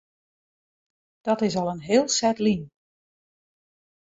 [1.21, 2.63] Dat is al in heel set lyn.